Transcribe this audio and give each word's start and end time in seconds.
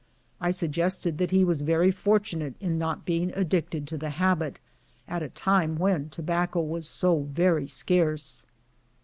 I 0.41 0.49
suggested 0.49 1.19
that 1.19 1.29
he 1.29 1.43
was 1.43 1.61
very 1.61 1.91
fortunate 1.91 2.55
in 2.59 2.79
not 2.79 3.05
being 3.05 3.31
addicted 3.35 3.85
to 3.89 3.99
the 3.99 4.09
habit 4.09 4.57
at 5.07 5.21
a 5.21 5.29
time 5.29 5.77
when 5.77 6.09
tobacco 6.09 6.61
was 6.61 6.87
so 6.89 7.27
very 7.31 7.67
scarce. 7.67 8.47